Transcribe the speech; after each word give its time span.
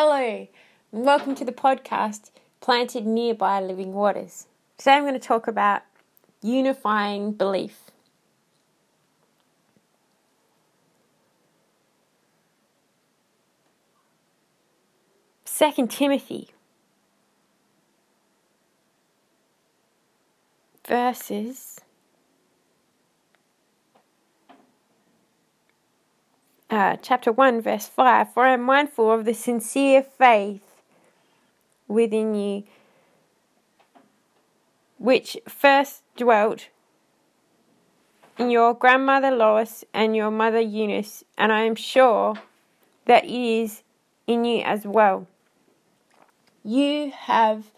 Hello, 0.00 0.46
and 0.92 1.04
welcome 1.04 1.34
to 1.34 1.44
the 1.44 1.50
podcast 1.50 2.30
Planted 2.60 3.04
Nearby 3.04 3.60
Living 3.60 3.92
Waters. 3.92 4.46
Today 4.76 4.92
I'm 4.92 5.02
going 5.02 5.14
to 5.14 5.18
talk 5.18 5.48
about 5.48 5.82
unifying 6.40 7.32
belief. 7.32 7.90
Second 15.44 15.90
Timothy 15.90 16.50
verses 20.86 21.80
uh, 26.78 26.96
chapter 27.02 27.32
1, 27.32 27.60
verse 27.60 27.88
5 27.88 28.32
For 28.32 28.44
I 28.44 28.54
am 28.54 28.62
mindful 28.62 29.10
of 29.10 29.24
the 29.24 29.34
sincere 29.34 30.00
faith 30.00 30.62
within 31.88 32.36
you, 32.36 32.62
which 34.96 35.36
first 35.48 36.02
dwelt 36.16 36.68
in 38.38 38.50
your 38.50 38.74
grandmother 38.74 39.32
Lois 39.32 39.84
and 39.92 40.14
your 40.14 40.30
mother 40.30 40.60
Eunice, 40.60 41.24
and 41.36 41.52
I 41.52 41.62
am 41.62 41.74
sure 41.74 42.34
that 43.06 43.24
it 43.24 43.30
is 43.30 43.82
in 44.28 44.44
you 44.44 44.62
as 44.62 44.86
well. 44.86 45.26
You 46.62 47.10
have 47.10 47.72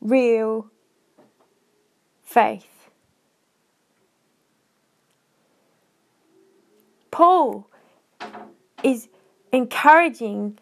real 0.00 0.66
faith. 2.24 2.71
Paul 7.12 7.68
is 8.82 9.08
encouraging 9.52 10.58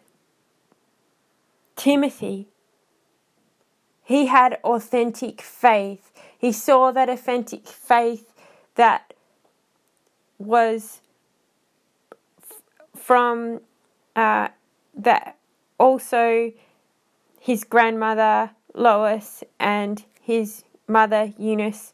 Timothy. 1.75 2.47
He 4.03 4.27
had 4.27 4.59
authentic 4.63 5.41
faith. 5.41 6.11
He 6.37 6.51
saw 6.51 6.91
that 6.91 7.09
authentic 7.09 7.65
faith 7.65 8.33
that 8.75 9.13
was 10.37 11.01
f- 12.43 12.61
from 12.95 13.61
uh, 14.15 14.49
that 14.93 15.37
also 15.79 16.51
his 17.39 17.63
grandmother 17.63 18.51
Lois 18.75 19.43
and 19.59 20.03
his 20.21 20.63
mother 20.87 21.33
Eunice. 21.37 21.93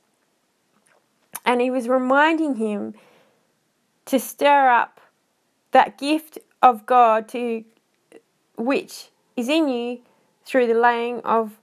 And 1.45 1.61
he 1.61 1.69
was 1.69 1.87
reminding 1.87 2.55
him 2.55 2.95
to 4.07 4.19
stir 4.19 4.69
up 4.69 4.99
that 5.71 5.97
gift 5.97 6.39
of 6.61 6.85
God 6.85 7.27
to 7.29 7.63
which 8.57 9.09
is 9.35 9.47
in 9.47 9.69
you 9.69 9.99
through 10.45 10.67
the 10.67 10.73
laying 10.73 11.21
of 11.21 11.57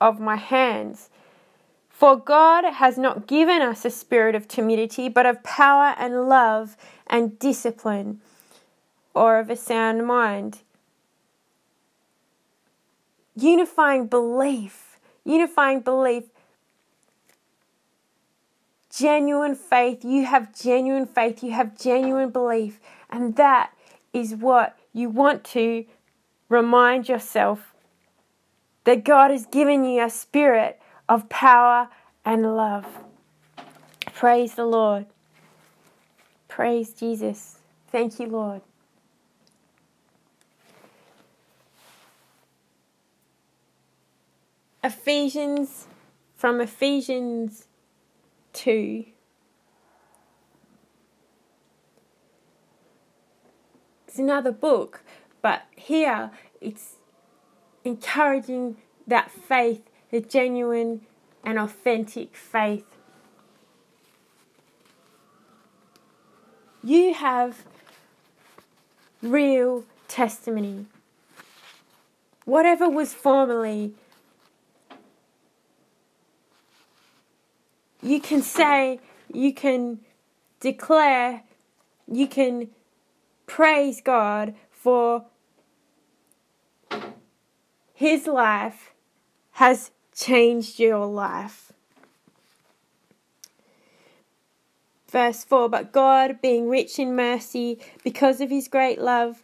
of 0.00 0.20
my 0.20 0.36
hands. 0.36 1.08
For 1.88 2.16
God 2.16 2.64
has 2.64 2.98
not 2.98 3.26
given 3.26 3.62
us 3.62 3.84
a 3.84 3.90
spirit 3.90 4.34
of 4.34 4.46
timidity, 4.46 5.08
but 5.08 5.24
of 5.24 5.42
power 5.42 5.94
and 5.98 6.28
love 6.28 6.76
and 7.06 7.38
discipline, 7.38 8.20
or 9.14 9.38
of 9.38 9.48
a 9.48 9.56
sound 9.56 10.06
mind. 10.06 10.58
Unifying 13.34 14.06
belief, 14.06 14.98
unifying 15.24 15.80
belief 15.80 16.24
genuine 18.96 19.54
faith, 19.54 20.04
you 20.04 20.24
have 20.24 20.58
genuine 20.58 21.06
faith, 21.06 21.42
you 21.42 21.52
have 21.52 21.78
genuine 21.78 22.30
belief, 22.30 22.80
and 23.10 23.36
that 23.36 23.70
is 24.12 24.34
what 24.34 24.78
you 24.94 25.10
want 25.10 25.44
to 25.44 25.84
remind 26.48 27.08
yourself 27.08 27.74
that 28.84 29.04
God 29.04 29.30
has 29.30 29.44
given 29.46 29.84
you 29.84 30.02
a 30.02 30.08
spirit 30.08 30.80
of 31.08 31.28
power 31.28 31.88
and 32.24 32.56
love. 32.56 32.86
Praise 34.14 34.54
the 34.54 34.64
Lord. 34.64 35.06
Praise 36.48 36.94
Jesus. 36.94 37.58
Thank 37.88 38.18
you, 38.18 38.26
Lord. 38.26 38.62
Ephesians, 44.82 45.86
from 46.36 46.60
Ephesians 46.60 47.66
2. 48.56 49.04
It's 54.08 54.18
another 54.18 54.50
book, 54.50 55.02
but 55.42 55.64
here 55.76 56.30
it's 56.60 56.96
encouraging 57.84 58.78
that 59.06 59.30
faith, 59.30 59.82
the 60.10 60.20
genuine 60.20 61.02
and 61.44 61.58
authentic 61.58 62.34
faith. 62.34 62.86
You 66.82 67.12
have 67.14 67.64
real 69.22 69.84
testimony. 70.08 70.86
Whatever 72.46 72.88
was 72.88 73.12
formerly 73.12 73.94
you 78.06 78.20
can 78.20 78.42
say, 78.42 79.00
you 79.32 79.52
can 79.52 80.00
declare, 80.60 81.42
you 82.10 82.28
can 82.28 82.68
praise 83.46 84.00
God 84.00 84.54
for 84.70 85.24
His 87.94 88.26
life 88.26 88.92
has 89.52 89.90
changed 90.14 90.78
your 90.78 91.06
life. 91.06 91.72
Verse 95.08 95.44
4 95.44 95.68
But 95.68 95.92
God, 95.92 96.40
being 96.42 96.68
rich 96.68 96.98
in 96.98 97.16
mercy, 97.16 97.78
because 98.04 98.40
of 98.40 98.50
His 98.50 98.68
great 98.68 99.00
love, 99.00 99.42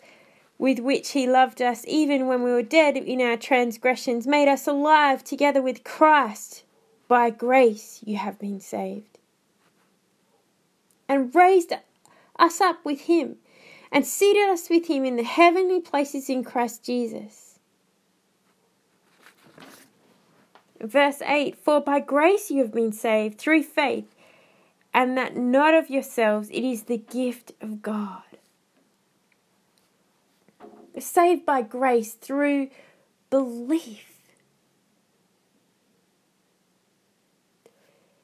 with 0.62 0.78
which 0.78 1.10
he 1.10 1.26
loved 1.26 1.60
us, 1.60 1.84
even 1.88 2.28
when 2.28 2.44
we 2.44 2.52
were 2.52 2.62
dead 2.62 2.96
in 2.96 3.20
our 3.20 3.36
transgressions, 3.36 4.28
made 4.28 4.46
us 4.46 4.68
alive 4.68 5.24
together 5.24 5.60
with 5.60 5.82
Christ. 5.82 6.62
By 7.08 7.30
grace 7.30 8.00
you 8.04 8.16
have 8.16 8.38
been 8.38 8.60
saved. 8.60 9.18
And 11.08 11.34
raised 11.34 11.72
us 12.38 12.60
up 12.60 12.84
with 12.84 13.02
him, 13.02 13.36
and 13.90 14.06
seated 14.06 14.48
us 14.48 14.70
with 14.70 14.86
him 14.86 15.04
in 15.04 15.16
the 15.16 15.24
heavenly 15.24 15.80
places 15.80 16.30
in 16.30 16.42
Christ 16.42 16.84
Jesus. 16.84 17.58
Verse 20.80 21.22
8 21.22 21.56
For 21.56 21.80
by 21.80 22.00
grace 22.00 22.50
you 22.50 22.58
have 22.58 22.72
been 22.72 22.92
saved 22.92 23.38
through 23.38 23.62
faith, 23.62 24.14
and 24.92 25.16
that 25.16 25.36
not 25.36 25.74
of 25.74 25.90
yourselves, 25.90 26.50
it 26.50 26.64
is 26.64 26.84
the 26.84 26.98
gift 26.98 27.52
of 27.60 27.82
God. 27.82 28.22
Saved 30.98 31.46
by 31.46 31.62
grace 31.62 32.14
through 32.14 32.68
belief. 33.30 34.11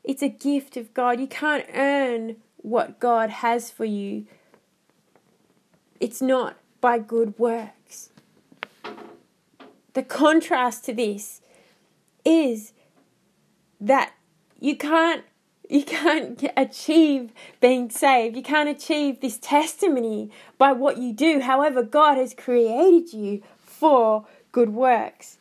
It's 0.08 0.22
a 0.22 0.28
gift 0.30 0.78
of 0.78 0.94
God. 0.94 1.20
You 1.20 1.26
can't 1.26 1.66
earn 1.74 2.36
what 2.56 2.98
God 2.98 3.28
has 3.28 3.70
for 3.70 3.84
you. 3.84 4.24
It's 6.00 6.22
not 6.22 6.56
by 6.80 6.98
good 6.98 7.38
works. 7.38 8.08
The 9.92 10.02
contrast 10.02 10.86
to 10.86 10.94
this 10.94 11.42
is 12.24 12.72
that 13.78 14.14
you 14.58 14.76
can't 14.76 15.24
you 15.68 15.84
can't 15.84 16.42
achieve 16.56 17.30
being 17.60 17.90
saved. 17.90 18.34
You 18.34 18.42
can't 18.42 18.70
achieve 18.70 19.20
this 19.20 19.36
testimony 19.36 20.30
by 20.56 20.72
what 20.72 20.96
you 20.96 21.12
do. 21.12 21.40
However, 21.40 21.82
God 21.82 22.16
has 22.16 22.32
created 22.32 23.12
you 23.12 23.42
for 23.58 24.24
good 24.52 24.70
works. 24.70 25.36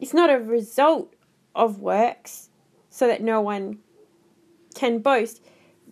It's 0.00 0.12
not 0.12 0.30
a 0.30 0.40
result 0.40 1.14
of 1.54 1.78
works 1.78 2.48
so 2.96 3.06
that 3.06 3.22
no 3.22 3.42
one 3.42 3.76
can 4.74 5.00
boast. 5.00 5.42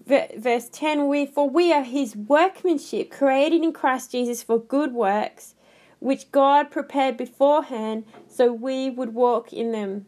Verse 0.06 0.70
10 0.70 1.06
we, 1.06 1.26
For 1.26 1.48
we 1.48 1.70
are 1.70 1.82
his 1.82 2.16
workmanship, 2.16 3.10
created 3.10 3.62
in 3.62 3.74
Christ 3.74 4.12
Jesus 4.12 4.42
for 4.42 4.58
good 4.58 4.94
works, 4.94 5.54
which 5.98 6.32
God 6.32 6.70
prepared 6.70 7.18
beforehand 7.18 8.06
so 8.26 8.50
we 8.54 8.88
would 8.88 9.12
walk 9.12 9.52
in 9.52 9.72
them. 9.72 10.06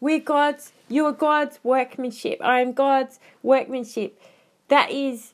We're 0.00 0.18
God's, 0.18 0.72
you 0.88 1.06
are 1.06 1.12
God's 1.12 1.60
workmanship. 1.62 2.40
I 2.42 2.60
am 2.60 2.72
God's 2.72 3.20
workmanship. 3.44 4.20
That 4.66 4.90
is 4.90 5.32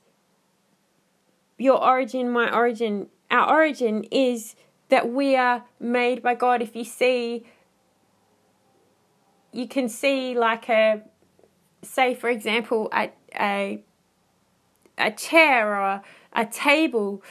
your 1.56 1.82
origin, 1.82 2.30
my 2.30 2.54
origin. 2.54 3.08
Our 3.30 3.50
origin 3.50 4.04
is 4.10 4.56
that 4.90 5.08
we 5.08 5.36
are 5.36 5.64
made 5.80 6.22
by 6.22 6.34
God. 6.34 6.60
If 6.60 6.76
you 6.76 6.84
see 6.84 7.46
you 9.52 9.68
can 9.68 9.88
see 9.88 10.36
like 10.36 10.68
a 10.68 11.02
say 11.82 12.14
for 12.14 12.30
example 12.30 12.88
a, 12.92 13.10
a 13.38 13.82
a 14.98 15.10
chair 15.10 15.76
or 15.80 16.02
a, 16.32 16.46
table, 16.46 17.22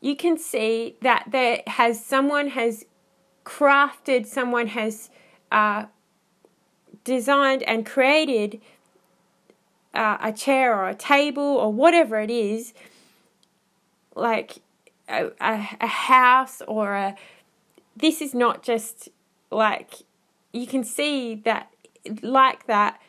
you 0.00 0.16
can 0.16 0.38
see 0.38 0.96
that 1.02 1.24
there 1.30 1.62
has 1.66 2.04
someone 2.04 2.48
has 2.48 2.84
crafted, 3.44 4.26
someone 4.26 4.68
has 4.68 5.10
uh, 5.50 5.86
designed 7.04 7.62
and 7.64 7.84
created 7.86 8.60
uh, 9.94 10.18
a 10.20 10.32
chair 10.32 10.76
or 10.76 10.88
a 10.88 10.94
table 10.94 11.42
or 11.42 11.72
whatever 11.72 12.20
it 12.20 12.30
is, 12.30 12.74
like 14.14 14.58
a, 15.08 15.30
a, 15.40 15.68
a 15.80 15.86
house 15.86 16.62
or 16.68 16.94
a. 16.94 17.16
This 17.96 18.20
is 18.20 18.34
not 18.34 18.62
just 18.62 19.08
like 19.50 19.94
you 20.52 20.66
can 20.66 20.84
see 20.84 21.34
that, 21.44 21.70
like 22.22 22.66
that, 22.66 23.00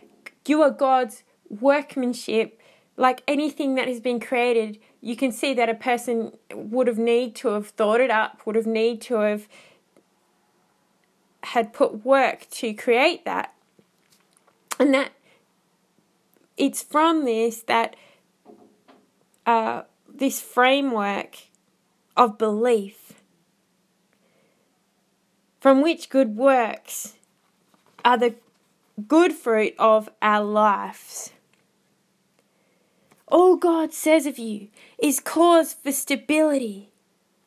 you 0.47 0.61
are 0.61 0.71
God's 0.71 1.23
workmanship. 1.49 2.59
Like 2.97 3.23
anything 3.27 3.75
that 3.75 3.87
has 3.87 3.99
been 3.99 4.19
created, 4.19 4.79
you 4.99 5.15
can 5.15 5.31
see 5.31 5.53
that 5.53 5.69
a 5.69 5.73
person 5.73 6.37
would 6.53 6.87
have 6.87 6.97
need 6.97 7.35
to 7.35 7.49
have 7.49 7.69
thought 7.69 8.01
it 8.01 8.11
up, 8.11 8.45
would 8.45 8.55
have 8.55 8.67
need 8.67 8.99
to 9.01 9.15
have 9.15 9.47
had 11.43 11.71
put 11.71 12.03
work 12.03 12.49
to 12.49 12.73
create 12.73 13.23
that. 13.25 13.53
And 14.79 14.93
that 14.93 15.11
it's 16.57 16.83
from 16.83 17.25
this 17.25 17.61
that 17.63 17.95
uh, 19.45 19.83
this 20.13 20.41
framework 20.41 21.37
of 22.17 22.37
belief 22.37 23.13
from 25.59 25.81
which 25.81 26.09
good 26.09 26.35
works 26.35 27.15
are 28.03 28.17
the 28.17 28.35
good 29.07 29.33
fruit 29.33 29.73
of 29.77 30.09
our 30.21 30.43
lives. 30.43 31.31
All 33.27 33.55
God 33.55 33.93
says 33.93 34.25
of 34.25 34.39
you 34.39 34.69
is 34.97 35.19
cause 35.19 35.73
for 35.73 35.91
stability 35.91 36.89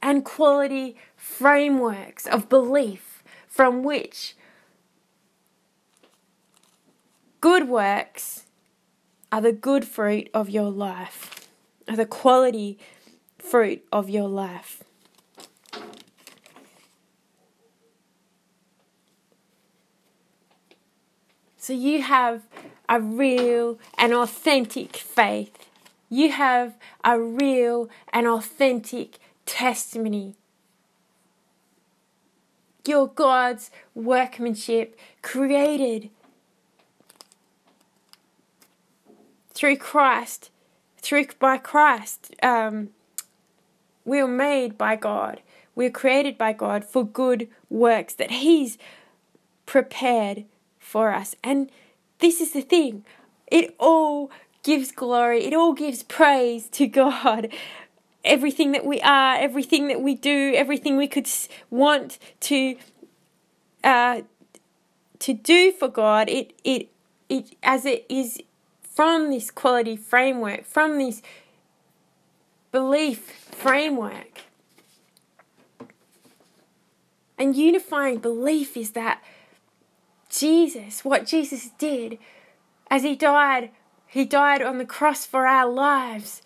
and 0.00 0.24
quality 0.24 0.96
frameworks 1.16 2.26
of 2.26 2.48
belief 2.48 3.22
from 3.48 3.82
which 3.82 4.36
good 7.40 7.68
works 7.68 8.46
are 9.30 9.40
the 9.40 9.52
good 9.52 9.84
fruit 9.84 10.28
of 10.32 10.48
your 10.48 10.70
life, 10.70 11.48
are 11.88 11.96
the 11.96 12.06
quality 12.06 12.78
fruit 13.38 13.82
of 13.92 14.08
your 14.08 14.28
life. 14.28 14.84
So 21.62 21.72
you 21.72 22.02
have 22.02 22.42
a 22.88 23.00
real 23.00 23.78
and 23.96 24.12
authentic 24.12 24.96
faith. 24.96 25.56
You 26.10 26.32
have 26.32 26.74
a 27.04 27.20
real 27.20 27.88
and 28.12 28.26
authentic 28.26 29.20
testimony. 29.46 30.34
You're 32.84 33.06
God's 33.06 33.70
workmanship 33.94 34.98
created 35.22 36.10
through 39.54 39.76
Christ, 39.76 40.50
through 41.00 41.26
by 41.38 41.58
Christ. 41.58 42.34
Um, 42.42 42.88
we're 44.04 44.26
made 44.26 44.76
by 44.76 44.96
God. 44.96 45.42
We're 45.76 45.90
created 45.90 46.36
by 46.36 46.54
God 46.54 46.84
for 46.84 47.06
good 47.06 47.46
works 47.70 48.14
that 48.14 48.32
He's 48.32 48.78
prepared 49.64 50.44
for 50.92 51.10
us. 51.10 51.34
And 51.42 51.70
this 52.18 52.42
is 52.42 52.52
the 52.52 52.60
thing 52.60 53.04
it 53.46 53.74
all 53.78 54.30
gives 54.62 54.92
glory, 54.92 55.44
it 55.44 55.54
all 55.54 55.72
gives 55.72 56.02
praise 56.02 56.68
to 56.68 56.86
God. 56.86 57.48
Everything 58.24 58.70
that 58.72 58.84
we 58.84 59.00
are, 59.00 59.34
everything 59.36 59.88
that 59.88 60.00
we 60.00 60.14
do, 60.14 60.52
everything 60.54 60.96
we 60.96 61.08
could 61.08 61.28
want 61.70 62.18
to 62.40 62.76
uh, 63.82 64.20
to 65.18 65.32
do 65.32 65.72
for 65.72 65.88
God, 65.88 66.28
it 66.28 66.52
it 66.62 66.88
it 67.28 67.56
as 67.62 67.84
it 67.84 68.04
is 68.08 68.40
from 68.80 69.30
this 69.30 69.50
quality 69.50 69.96
framework, 69.96 70.66
from 70.66 70.98
this 70.98 71.20
belief 72.70 73.18
framework. 73.50 74.42
And 77.36 77.56
unifying 77.56 78.18
belief 78.18 78.76
is 78.76 78.92
that 78.92 79.20
Jesus, 80.32 81.04
what 81.04 81.26
Jesus 81.26 81.68
did 81.78 82.18
as 82.90 83.02
he 83.02 83.14
died, 83.14 83.70
he 84.06 84.24
died 84.24 84.62
on 84.62 84.78
the 84.78 84.84
cross 84.84 85.26
for 85.26 85.46
our 85.46 85.70
lives. 85.70 86.42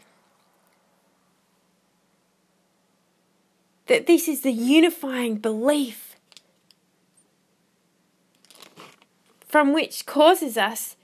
That 3.87 4.07
this 4.07 4.27
is 4.27 4.41
the 4.41 4.53
unifying 4.53 5.37
belief 5.37 6.17
from 9.47 9.73
which 9.73 10.05
causes 10.05 10.59
us 10.59 10.97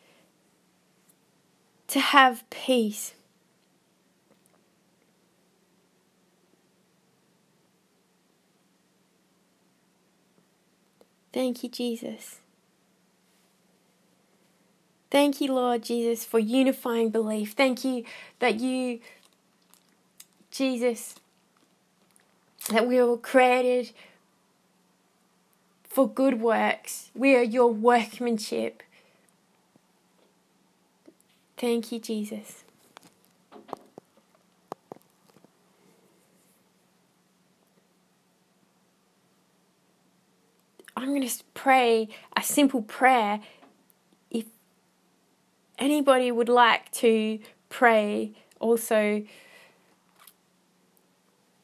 to 1.87 2.00
have 2.00 2.49
peace. 2.50 3.14
Thank 11.32 11.62
you, 11.62 11.69
Jesus. 11.69 12.42
Thank 15.12 15.43
you, 15.43 15.53
Lord 15.53 15.82
Jesus, 15.82 16.25
for 16.25 16.38
unifying 16.38 17.11
belief. 17.11 17.53
Thank 17.53 17.85
you 17.85 18.06
that 18.38 18.61
you, 18.61 19.00
Jesus, 20.50 21.17
that 22.70 22.88
we 22.88 22.99
were 23.03 23.19
created 23.19 23.91
for 25.85 26.09
good 26.09 26.41
works. 26.41 27.11
We 27.14 27.37
are 27.37 27.43
your 27.43 27.70
workmanship. 27.70 28.82
Thank 31.58 31.93
you, 31.93 32.00
Jesus. 32.00 32.65
I'm 40.97 41.08
going 41.08 41.29
to 41.29 41.44
pray 41.53 42.08
a 42.35 42.43
simple 42.43 42.81
prayer 42.81 43.41
anybody 45.82 46.31
would 46.31 46.49
like 46.49 46.90
to 46.93 47.41
pray 47.69 48.32
also 48.60 49.24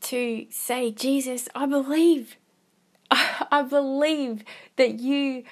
to 0.00 0.46
say, 0.50 0.90
Jesus, 0.90 1.48
I 1.54 1.66
believe. 1.66 2.37
I 3.10 3.62
believe 3.62 4.42
that 4.76 4.98
you 4.98 5.44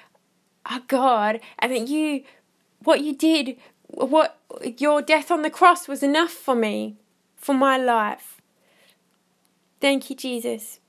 are 0.65 0.81
God 0.87 1.39
and 1.59 1.71
that 1.71 1.87
you, 1.87 2.23
what 2.83 3.01
you 3.01 3.15
did, 3.15 3.57
what 3.87 4.37
your 4.77 5.01
death 5.01 5.31
on 5.31 5.43
the 5.43 5.49
cross 5.49 5.87
was 5.87 6.03
enough 6.03 6.31
for 6.31 6.55
me, 6.55 6.97
for 7.35 7.53
my 7.53 7.77
life. 7.77 8.41
Thank 9.79 10.09
you, 10.09 10.15
Jesus. 10.15 10.79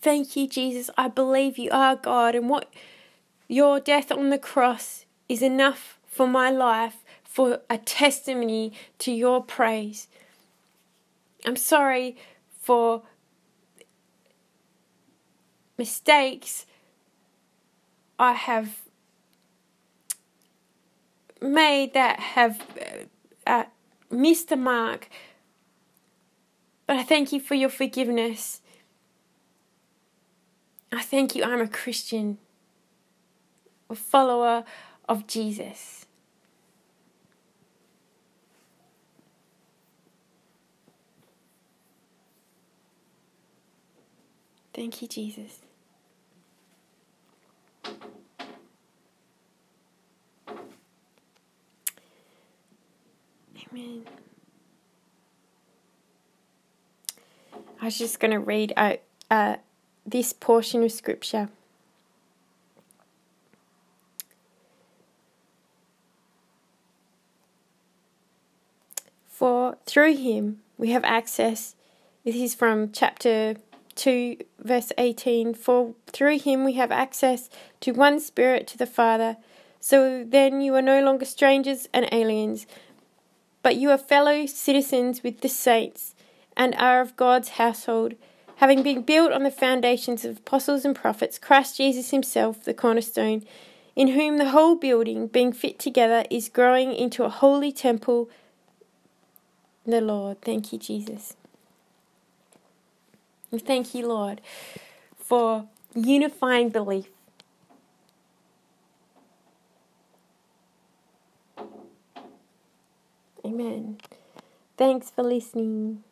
Thank 0.00 0.36
you, 0.36 0.46
Jesus. 0.46 0.88
I 0.96 1.08
believe 1.08 1.58
you 1.58 1.70
are 1.72 1.96
God 1.96 2.36
and 2.36 2.48
what 2.48 2.72
your 3.48 3.80
death 3.80 4.10
on 4.10 4.30
the 4.30 4.38
cross 4.38 5.06
is 5.28 5.42
enough 5.42 5.98
for 6.06 6.26
my 6.26 6.50
life, 6.50 7.04
for 7.24 7.60
a 7.68 7.78
testimony 7.78 8.72
to 8.98 9.12
your 9.12 9.42
praise. 9.42 10.08
I'm 11.44 11.56
sorry 11.56 12.16
for 12.60 13.02
mistakes 15.76 16.66
I 18.18 18.32
have 18.32 18.78
made 21.40 21.92
that 21.92 22.18
have 22.18 22.62
uh, 22.80 23.50
uh, 23.50 23.64
missed 24.10 24.48
the 24.48 24.56
mark. 24.56 25.08
But 26.86 26.96
I 26.96 27.02
thank 27.02 27.32
you 27.32 27.40
for 27.40 27.54
your 27.54 27.68
forgiveness. 27.68 28.62
I 30.90 31.02
thank 31.02 31.34
you, 31.34 31.44
I'm 31.44 31.60
a 31.60 31.68
Christian 31.68 32.38
follower 33.94 34.64
of 35.08 35.26
Jesus. 35.26 36.06
Thank 44.74 45.00
you, 45.00 45.08
Jesus. 45.08 45.60
Amen. 53.72 54.04
I 57.80 57.84
was 57.86 57.96
just 57.96 58.20
going 58.20 58.32
to 58.32 58.38
read 58.38 58.72
out 58.76 58.98
uh, 59.30 59.56
this 60.04 60.32
portion 60.32 60.82
of 60.82 60.92
scripture. 60.92 61.48
For 69.36 69.76
through 69.84 70.16
him 70.16 70.62
we 70.78 70.92
have 70.92 71.04
access. 71.04 71.74
This 72.24 72.36
is 72.36 72.54
from 72.54 72.90
chapter 72.90 73.56
2, 73.96 74.38
verse 74.60 74.92
18. 74.96 75.52
For 75.52 75.94
through 76.06 76.38
him 76.38 76.64
we 76.64 76.72
have 76.72 76.90
access 76.90 77.50
to 77.80 77.92
one 77.92 78.18
Spirit 78.18 78.66
to 78.68 78.78
the 78.78 78.86
Father. 78.86 79.36
So 79.78 80.24
then 80.26 80.62
you 80.62 80.74
are 80.74 80.80
no 80.80 81.02
longer 81.04 81.26
strangers 81.26 81.86
and 81.92 82.08
aliens, 82.12 82.66
but 83.62 83.76
you 83.76 83.90
are 83.90 83.98
fellow 83.98 84.46
citizens 84.46 85.22
with 85.22 85.42
the 85.42 85.50
saints 85.50 86.14
and 86.56 86.74
are 86.76 87.02
of 87.02 87.14
God's 87.14 87.50
household, 87.60 88.14
having 88.56 88.82
been 88.82 89.02
built 89.02 89.32
on 89.32 89.42
the 89.42 89.50
foundations 89.50 90.24
of 90.24 90.38
apostles 90.38 90.86
and 90.86 90.96
prophets, 90.96 91.38
Christ 91.38 91.76
Jesus 91.76 92.08
himself, 92.08 92.64
the 92.64 92.72
cornerstone, 92.72 93.44
in 93.94 94.08
whom 94.08 94.38
the 94.38 94.48
whole 94.48 94.76
building, 94.76 95.26
being 95.26 95.52
fit 95.52 95.78
together, 95.78 96.24
is 96.30 96.48
growing 96.48 96.94
into 96.94 97.22
a 97.22 97.28
holy 97.28 97.70
temple. 97.70 98.30
The 99.86 100.00
Lord. 100.02 100.42
Thank 100.42 100.72
you, 100.72 100.78
Jesus. 100.80 101.36
Thank 103.58 103.94
you, 103.94 104.08
Lord, 104.08 104.40
for 105.18 105.66
unifying 105.94 106.70
belief. 106.70 107.06
Amen. 113.44 113.98
Thanks 114.76 115.10
for 115.10 115.22
listening. 115.24 116.04